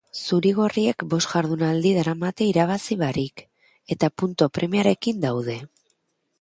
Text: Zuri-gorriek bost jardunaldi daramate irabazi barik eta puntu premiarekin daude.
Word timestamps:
Zuri-gorriek 0.35 1.03
bost 1.11 1.29
jardunaldi 1.33 1.91
daramate 1.99 2.49
irabazi 2.53 2.99
barik 3.03 3.45
eta 3.97 4.13
puntu 4.23 4.51
premiarekin 4.59 5.25
daude. 5.31 5.63